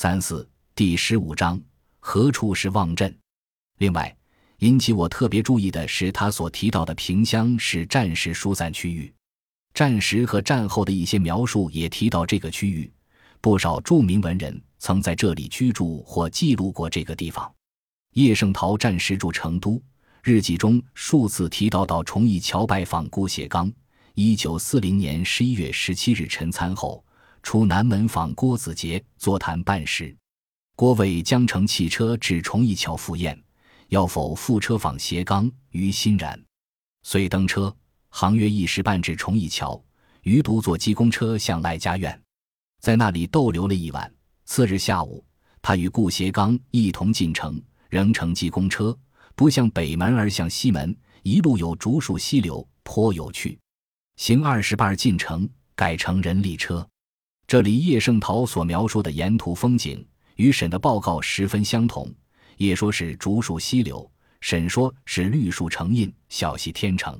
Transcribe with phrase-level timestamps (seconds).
[0.00, 1.60] 三四第十五章
[1.98, 3.12] 何处是望镇？
[3.78, 4.16] 另外，
[4.58, 9.12] 引起我特别注意的是，他所提到的萍乡是战时疏散区域，
[9.74, 12.88] 战时和战后的一些描述也提到这个区域。
[13.40, 17.52] 不少著名文人曾在这里居住或记录过这个地方。
[18.12, 19.82] 叶圣陶战时住成都，
[20.22, 23.68] 日记中数次提到到崇义桥拜访顾颉刚。
[24.14, 27.04] 一九四零年十一月十七日晨餐后，
[27.48, 30.14] 出南门访郭子杰座谈办事。
[30.76, 33.42] 郭伟将乘汽车至崇义桥赴宴，
[33.88, 36.38] 要否赴车访斜刚，于欣然。
[37.04, 37.74] 遂登车，
[38.10, 39.82] 行约一时半至崇义桥，
[40.24, 42.22] 余独坐鸡公车向赖家院。
[42.82, 44.14] 在那里逗留了一晚。
[44.44, 45.24] 次日下午，
[45.62, 48.94] 他与顾颉刚一同进城，仍乘机公车，
[49.34, 53.58] 不向北门而向西门，一路有竹树溪流，颇有趣。
[54.16, 56.86] 行二十半进城，改乘人力车。
[57.48, 62.14] 这里叶圣陶所描述的沿途风景，与沈的报告十分相同。
[62.58, 64.08] 叶说是竹树溪流，
[64.42, 67.18] 沈说是绿树成荫，小溪天成。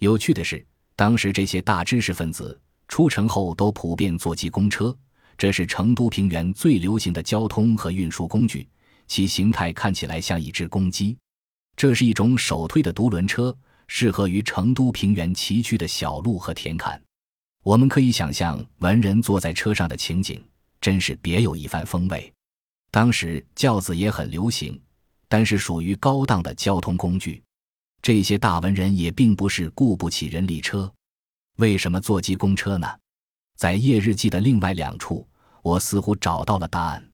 [0.00, 2.60] 有趣的是，当时这些大知识分子。
[2.88, 4.92] 出城后都普遍坐骑公车，
[5.38, 8.68] 这是成都平原最流行的交通和运输工具，
[9.06, 11.16] 其形态看起来像一只公鸡。
[11.76, 17.00] 这是一种手推的独轮车，适合于成都平原崎岖的小路和田坎。
[17.62, 20.42] 我们可以想象文人坐在车上的情景，
[20.80, 22.32] 真是别有一番风味。
[22.90, 24.80] 当时轿子也很流行，
[25.28, 27.40] 但是属于高档的交通工具。
[28.02, 30.92] 这些大文人也并不是雇不起人力车。
[31.58, 32.88] 为什么坐机公车呢？
[33.56, 35.24] 在叶日记的另外两处，
[35.62, 37.10] 我似乎找到了答案。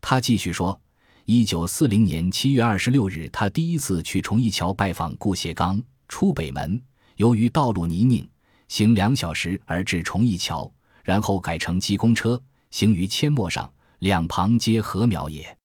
[0.00, 0.78] 他继续说：，
[1.24, 6.82] 一九四零年七月二十六日，他第一次去崇义桥拜访顾颉刚，出北门，
[7.14, 8.28] 由于道路泥泞，
[8.68, 10.70] 行两小时而至崇义桥，
[11.02, 12.40] 然后改乘鸡公车，
[12.70, 15.56] 行于阡陌上，两旁皆禾苗也。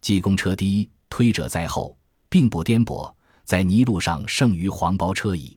[0.00, 1.96] 鸡公车第一，推者在后，
[2.28, 3.12] 并不颠簸，
[3.44, 5.56] 在泥路上胜于黄包车矣。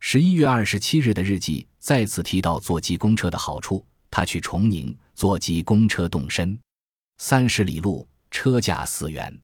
[0.00, 3.84] 十一月二十七日的日记再次提到坐鸡公车的好处。
[4.10, 6.56] 他去崇宁坐鸡公车动身，
[7.18, 9.36] 三十里路，车价四元，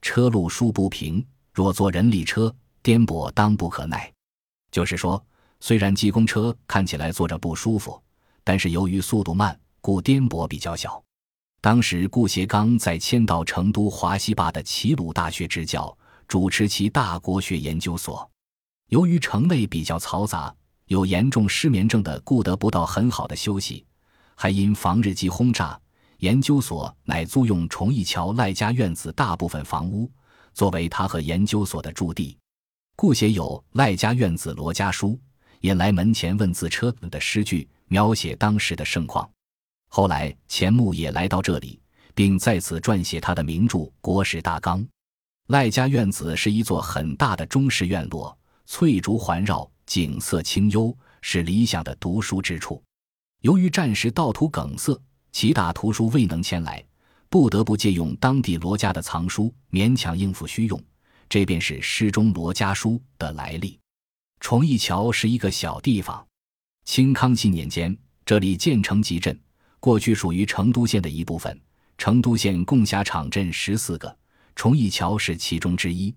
[0.00, 1.22] 车路殊不平，
[1.52, 4.10] 若坐人力车，颠簸当不可耐。
[4.70, 5.22] 就是说，
[5.60, 8.00] 虽然济公车看起来坐着不舒服，
[8.44, 11.02] 但是由于速度慢，故颠簸比较小。
[11.60, 15.96] 当时顾颉刚在迁到成都华西坝的齐鲁大学执教，
[16.28, 18.30] 主持其大国学研究所。
[18.90, 20.54] 由于城内比较嘈杂，
[20.86, 23.84] 有严重失眠症的，顾得不到很好的休息，
[24.36, 25.76] 还因防日机轰炸，
[26.18, 30.08] 研究所乃租用崇义桥赖家院子大部分房屋，
[30.54, 32.36] 作为他和研究所的驻地。
[32.94, 33.44] 顾写有
[33.76, 35.08] 《赖家院子罗家书》，
[35.60, 39.28] 引来门前问字车的诗句，描写当时的盛况。
[39.88, 41.80] 后来钱穆也来到这里，
[42.14, 44.80] 并在此撰写他的名著《国史大纲》。
[45.48, 48.36] 赖家院子是一座很大的中式院落。
[48.66, 52.82] 翠竹环绕，景色清幽，是理想的读书之处。
[53.42, 55.00] 由于战时道途梗塞，
[55.30, 56.84] 其大图书未能迁来，
[57.28, 60.82] 不得不借用当地罗家的藏书，勉强应付需用。
[61.28, 63.78] 这便是诗中罗家书的来历。
[64.40, 66.26] 崇义桥是一个小地方。
[66.84, 69.38] 清康熙年间，这里建成集镇，
[69.80, 71.60] 过去属于成都县的一部分。
[71.98, 74.16] 成都县共辖场镇十四个，
[74.54, 76.14] 崇义桥是其中之一。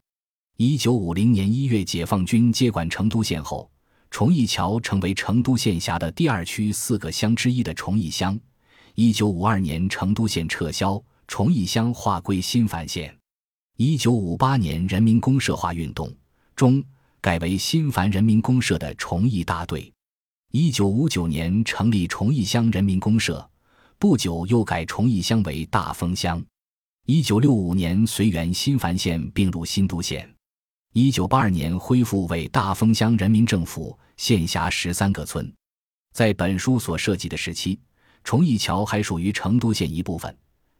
[0.58, 3.72] 一九五零年一月，解放军接管成都县后，
[4.12, 8.38] 崇义桥成为成都县辖的第二区四个乡之一的崇义乡。
[8.96, 13.18] 一九五二年，成都县撤销，崇义乡划归新繁县。
[13.78, 16.14] 一九五八年，人民公社化运动
[16.58, 16.84] 中，
[17.22, 19.92] 改为新繁人民公社的崇义大队。
[20.52, 23.48] 一九五九年，成立崇义乡人民公社，
[23.98, 26.42] 不久又改崇义乡为大丰乡。
[27.06, 30.34] 一九六五年，随原新繁县并入新都县。
[30.94, 35.52] 一九八二年恢复为大丰乡人民政府，县辖十三个村。
[36.14, 37.78] 在本书所涉及的时期，
[38.24, 40.36] 崇义桥还属于成都县一部分，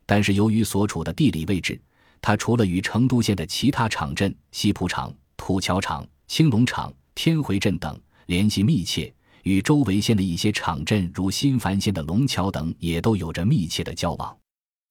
[0.06, 1.80] 但是由于所处的地理位置，
[2.22, 9.12] 它除了与成都县的其他场镇西浦场、土桥场、青龙场、天回镇等联系密切，
[9.42, 14.38] 与周围县的一些场镇如新繁县的龙桥等也都有着密切的交往。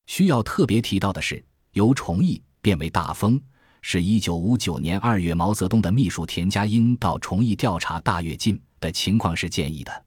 [0.08, 1.43] 需要特别提到的是，
[1.75, 3.40] 由崇义变为大丰。
[3.82, 10.05] 是一九五九年二月，毛泽东的秘书田家英到崇义调查大跃进的情况时建议的。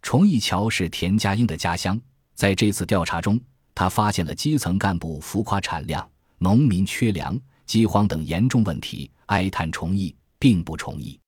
[0.00, 2.00] 崇义桥是田家英的家乡，
[2.34, 3.38] 在这次调查中，
[3.74, 6.08] 他发现了基层干部浮夸产量、
[6.38, 7.36] 农民缺粮、
[7.66, 11.18] 饥荒等严重问题，哀叹崇义并不崇义。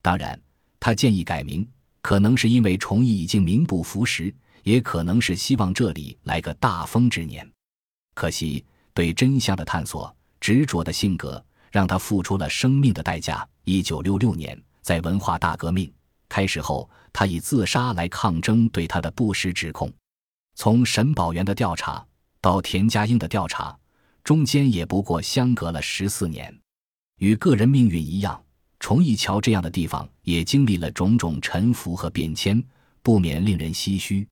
[0.00, 0.40] 当然，
[0.80, 1.68] 他建议改名，
[2.00, 7.48] 可能是因为崇义已经名不符实，也可能是希望这里来个大丰之年。
[8.14, 13.48] 可惜，对真相的探索、执着的性格，让他付出了生命的代价。
[13.64, 15.92] 一九六六年，在文化大革命
[16.28, 19.92] 开始后，他以自杀来抗争对他的不实指控。
[20.56, 22.04] 从沈宝元的调查
[22.40, 23.78] 到田家英的调查，
[24.24, 26.52] 中间也不过相隔了十四年。
[27.18, 28.44] 与个人命运一样，
[28.82, 32.60] 崇义桥这样的地方也经历了种种沉浮和变迁，
[33.00, 34.26] 不免令人唏嘘。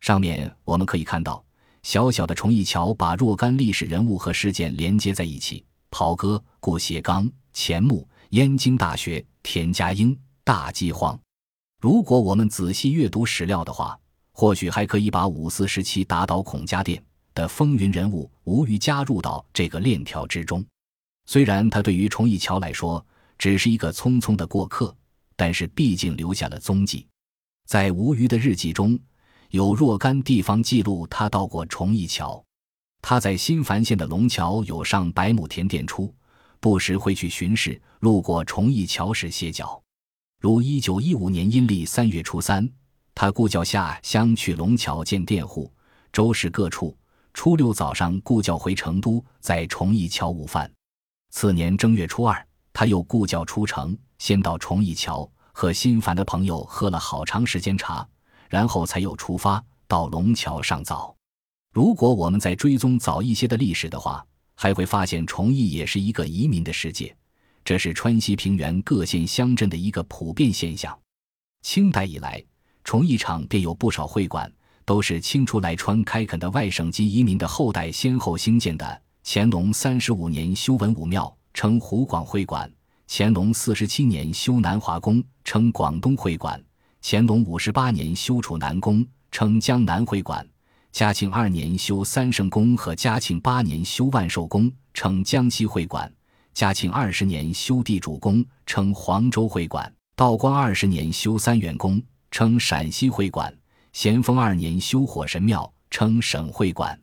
[0.00, 1.42] 上面我们可以看到。
[1.82, 10.14] 小小的崇义桥把若干历史人物和事件连接在一起：袍哥、顾颉刚、钱穆、燕京大学、田家英、
[10.44, 11.18] 大饥荒。
[11.80, 13.98] 如果我们仔细阅读史料的话，
[14.32, 17.02] 或许还可以把五四时期打倒孔家店
[17.32, 20.62] 的风云人物吴虞加入到这个链条之中。
[21.24, 23.02] 虽然他对于崇义桥来说
[23.38, 24.94] 只是一个匆匆的过客，
[25.36, 27.06] 但是毕竟留下了踪迹。
[27.66, 28.98] 在吴虞的日记中。
[29.50, 32.44] 有若干地方记录他到过崇义桥，
[33.00, 36.12] 他在新繁县的龙桥有上百亩田店出，
[36.58, 39.80] 不时会去巡视，路过崇义桥时歇脚。
[40.40, 42.68] 如一九一五年阴历三月初三，
[43.14, 45.72] 他故叫下乡去龙桥见佃户，
[46.12, 46.94] 周氏各处。
[47.32, 50.70] 初六早上故叫回成都，在崇义桥午饭。
[51.30, 52.46] 次年正月初二，
[52.78, 58.06] 他又故叫出城，先到崇义桥和心烦的朋友喝了好长时间茶。
[58.50, 61.16] 然后才又出发到龙桥上早。
[61.72, 64.22] 如果我们再追踪早一些的历史的话，
[64.54, 67.16] 还会发现崇义也是一个移民的世界，
[67.64, 70.96] 这是川西平原各县乡镇的一个普遍现象。
[71.62, 72.44] 清代以来，
[72.84, 74.52] 崇义场便有不少会馆，
[74.84, 79.02] 都是清初来川开垦的外省籍移民的后代先后兴建的。
[79.24, 82.68] 乾隆三十五年修文武庙，称湖广会馆；
[83.08, 86.62] 乾隆四十七年修南华宫，称广东会馆。
[87.02, 90.44] 乾隆五十八年修楚南宫，称江南会馆；
[90.92, 96.06] 嘉庆二年修三圣宫和嘉庆八年修万寿宫，称江西会馆；
[96.52, 103.50] 嘉庆二十年修地主宫，称黄州会馆；道光二十年修三元宫，称陕西会馆；
[103.94, 107.00] 咸丰二年修火神庙，称省会馆。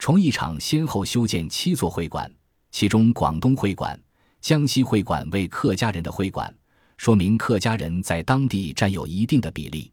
[0.00, 2.28] 崇义场先后修建七座会馆，
[2.74, 3.96] 其中广东会馆、
[4.40, 6.52] 江西会馆为客家人的会馆。
[6.96, 9.92] 说明客家人在当地占有一定的比例。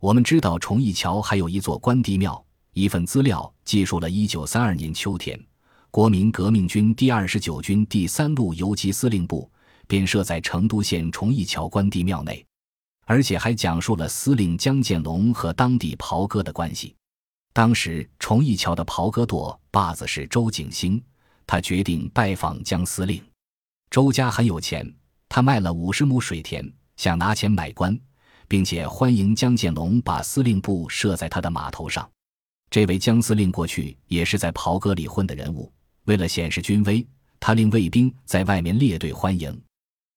[0.00, 2.42] 我们知道崇义桥还有一座关帝庙。
[2.72, 5.38] 一份资料记述了1932年秋天，
[5.90, 9.50] 国民革命军第二十九军第三路游击司令部
[9.86, 12.42] 便设在成都县崇义桥关帝庙内，
[13.04, 16.96] 而且还讲述了司令江建龙和当地袍哥的关系。
[17.52, 21.00] 当时崇义桥的袍哥舵把子是周景星，
[21.46, 23.22] 他决定拜访江司令。
[23.90, 24.94] 周家很有钱。
[25.26, 26.64] 他卖了五十亩水田，
[26.96, 27.98] 想拿钱买官，
[28.46, 32.08] 并且欢迎江建龙把司令部设在他的码头上。
[32.70, 35.72] 这位江司令过去也是在袍哥里混的人物，
[36.04, 37.04] 为了显示军威，
[37.40, 39.60] 他令卫兵在外面列队欢迎。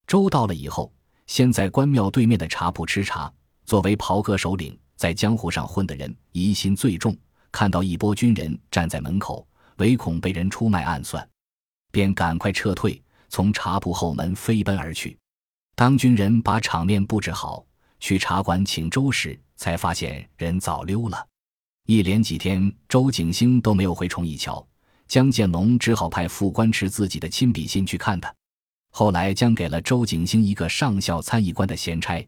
[0.05, 0.93] 周到了以后，
[1.25, 3.31] 先在关庙对面的茶铺吃茶。
[3.65, 7.17] 作为袍哥首领，在江湖上混的人疑心最重，
[7.51, 9.47] 看到一波军人站在门口，
[9.77, 11.27] 唯恐被人出卖暗算，
[11.91, 13.01] 便赶快撤退。
[13.29, 15.17] 从茶铺后门飞奔而去。
[15.75, 17.65] 当军人把场面布置好，
[17.99, 21.27] 去茶馆请周时，才发现人早溜了。
[21.87, 24.65] 一连几天，周景星都没有回崇义桥，
[25.07, 28.33] 江建龙只好派副官持自己的亲笔信去看他。
[28.91, 32.25] 后来，将给了周景星一个上校参议官的闲差。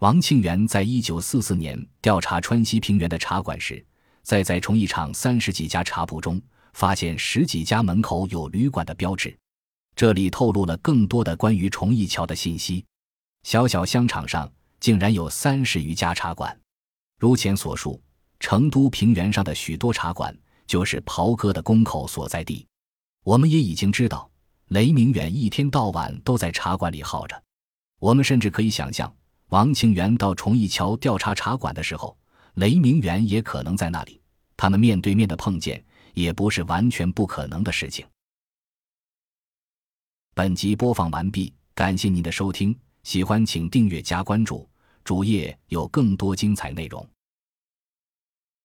[0.00, 3.84] 王庆元在一九四四年调查川西平原的茶馆时，
[4.22, 6.40] 在在崇义场三十几家茶铺中，
[6.72, 9.36] 发现十几家门口有旅馆的标志。
[9.96, 12.84] 这里透露了更多的关于崇义桥的信息。
[13.42, 16.58] 小小香场上竟然有三十余家茶馆。
[17.18, 18.00] 如前所述，
[18.38, 20.34] 成都平原上的许多茶馆
[20.66, 22.66] 就是袍哥的宫口所在地。
[23.24, 24.30] 我们也已经知道，
[24.68, 27.42] 雷明远一天到晚都在茶馆里耗着。
[27.98, 29.14] 我们甚至可以想象，
[29.48, 32.16] 王庆元到崇义桥调查茶馆的时候，
[32.54, 34.18] 雷明远也可能在那里。
[34.56, 35.84] 他们面对面的碰见，
[36.14, 38.06] 也不是完全不可能的事情。
[40.34, 44.68] 本集播放完毕，感谢您的收听，喜欢请订阅加关注，
[45.04, 47.06] 主页有更多精彩内容。